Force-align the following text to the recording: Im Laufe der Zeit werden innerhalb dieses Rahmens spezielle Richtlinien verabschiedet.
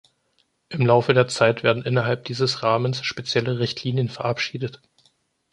Im 0.69 0.83
Laufe 0.83 1.13
der 1.13 1.27
Zeit 1.27 1.61
werden 1.61 1.83
innerhalb 1.83 2.25
dieses 2.25 2.63
Rahmens 2.63 3.05
spezielle 3.05 3.59
Richtlinien 3.59 4.09
verabschiedet. 4.09 4.81